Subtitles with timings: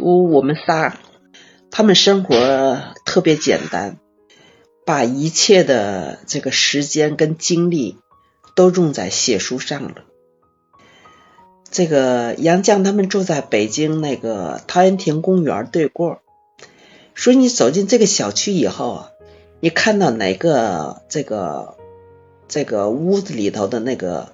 [0.00, 0.94] 读我们仨，
[1.70, 3.98] 他们生活特别简单，
[4.86, 7.98] 把一切的这个时间跟精力
[8.56, 9.96] 都用在写书上了。
[11.70, 16.22] 这个杨绛他们住在北京那个陶然亭公园对过，
[17.12, 19.10] 说你走进这个小区以后啊，
[19.60, 21.76] 你看到哪个这个
[22.48, 24.32] 这个屋子里头的那个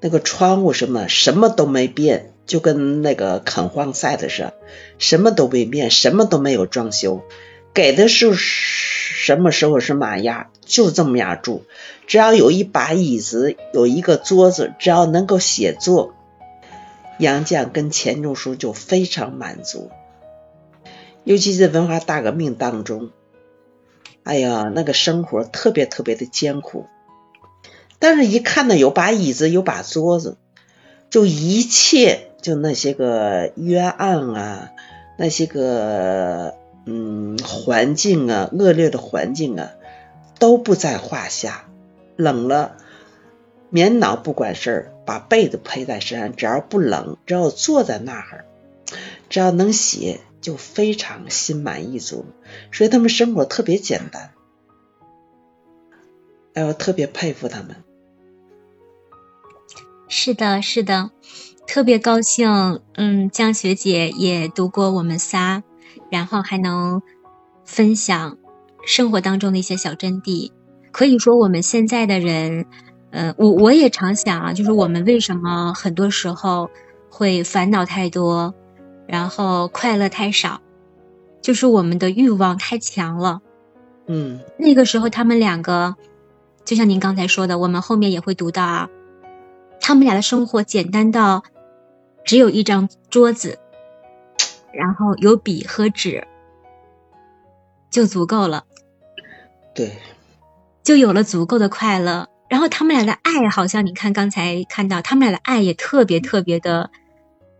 [0.00, 4.54] 那个窗户什么什么都没变，就跟那个垦荒赛的似的，
[4.98, 7.22] 什么都没变，什么都没有装修，
[7.72, 11.62] 给的是什么时候是嘛样，就这么样住，
[12.06, 16.14] 只要有一把椅子，有一个桌子，只要能够写作。
[17.18, 19.90] 杨绛跟钱钟书就非常满足，
[21.22, 23.10] 尤其是文化大革命当中，
[24.22, 26.86] 哎呀，那个生活特别特别的艰苦。
[27.98, 30.38] 但是，一看到有把椅子，有把桌子，
[31.10, 34.70] 就一切就那些个冤案啊，
[35.18, 36.54] 那些个
[36.86, 39.72] 嗯环境啊，恶劣的环境啊，
[40.38, 41.66] 都不在话下。
[42.16, 42.76] 冷了。
[43.72, 48.44] 棉袄不管事儿，把被子披在身上，只要不冷，只要坐在那儿，
[49.28, 52.26] 只要能写，就非常心满意足。
[52.72, 54.32] 所以他们生活特别简单，
[56.54, 57.76] 哎，我特别佩服他们。
[60.12, 61.12] 是的，是的，
[61.68, 62.80] 特别高兴。
[62.94, 65.62] 嗯，江学姐也读过我们仨，
[66.10, 67.00] 然后还能
[67.64, 68.36] 分享
[68.84, 70.50] 生活当中的一些小真谛。
[70.90, 72.66] 可以说，我们现在的人。
[73.12, 76.70] 呃，我我也常想啊，就是我们为什么很多时候
[77.08, 78.54] 会烦恼太多，
[79.08, 80.60] 然后快乐太少，
[81.42, 83.40] 就是我们的欲望太强了。
[84.06, 85.96] 嗯，那个时候他们两个，
[86.64, 88.88] 就像您刚才说的，我们后面也会读到啊，
[89.80, 91.42] 他们俩的生活简单到
[92.24, 93.58] 只有一张桌子，
[94.72, 96.26] 然后有笔和纸
[97.90, 98.64] 就足够了。
[99.74, 99.98] 对，
[100.82, 102.28] 就有了足够的快乐。
[102.48, 106.90] 然后他们俩的爱，好像你看刚才看到，他们俩的爱也特别特别的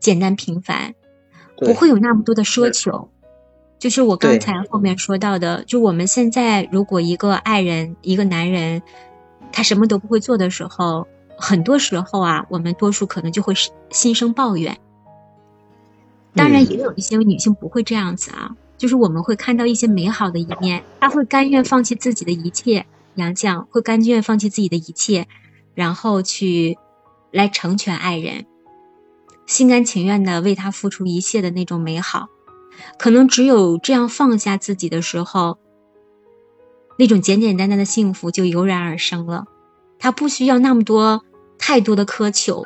[0.00, 0.94] 简单平凡，
[1.56, 3.10] 不会有那么多的奢求。
[3.78, 8.82] 就是我刚才后面说到的，就我们现在如果一个爱人，一个男人，
[9.52, 11.06] 他什么都不会做的时候，
[11.38, 13.54] 很多时候啊，我们多数可能就会
[13.90, 14.78] 心生抱怨。
[16.34, 22.86] 当然，也有一些女性不会这样子啊，就是我们会看到一些美好的一面，她会甘愿放弃自己的一切。
[23.14, 25.26] 杨绛会甘愿放弃自己的一切，
[25.74, 26.78] 然后去
[27.32, 28.46] 来成全爱人，
[29.44, 32.28] 心甘情愿的为他付出一切的那种美好，
[32.96, 35.58] 可能只有这样放下自己的时候，
[36.96, 39.46] 那种简简单单的幸福就油然而生了。
[39.98, 41.24] 他不需要那么多
[41.58, 42.64] 太多的苛求。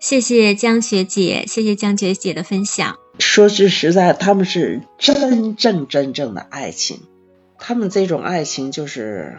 [0.00, 2.98] 谢谢江学姐，谢谢江学姐的分享。
[3.18, 7.00] 说句实在，他们是真正真正的爱情。
[7.58, 9.38] 他们这种爱情就是，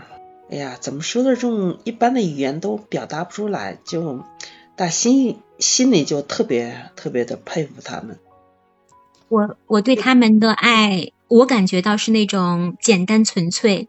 [0.50, 1.36] 哎呀，怎么说的？
[1.36, 4.24] 这种一般的语言都表达不出来，就
[4.75, 8.18] 打心心里就特别特别的佩服他们。
[9.28, 13.88] 我我对他们的爱，我感觉到是那种简单纯粹，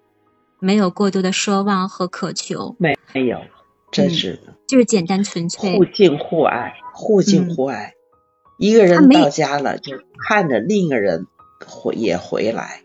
[0.59, 2.75] 没有过多的奢望和渴求。
[2.79, 3.41] 没没有，
[3.97, 7.95] 真是的，就是简单纯粹，互敬互爱，互敬互爱。
[8.59, 9.99] 一个人到家了，就
[10.29, 11.27] 看着另一个人
[11.67, 12.83] 回也回来。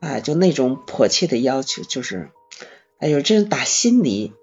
[0.00, 2.28] 啊，就那种迫切的要求，就是，
[2.98, 4.34] 哎呦，这是打心里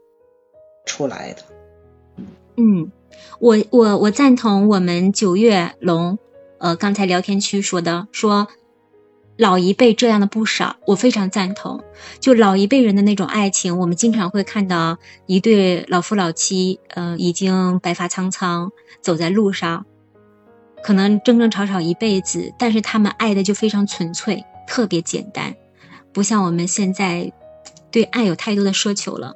[0.88, 1.44] 出来的。
[2.58, 2.92] 嗯，
[3.40, 6.18] 我我我赞同我们九月龙
[6.58, 8.48] 呃刚才聊天区说的，说
[9.42, 11.84] 老一辈这样的不少，我非常赞同。
[12.20, 19.84] 就老一辈人的那种爱情，我们经常会看到一对老夫老妻，呃，已经白发苍苍，走在路上，
[20.84, 24.46] 可能争争吵吵一辈子，但是他们爱的就非常纯粹。
[24.68, 25.56] 特别简单，
[26.14, 27.34] 不像我们现在
[27.90, 29.34] 对爱有太多的奢求了。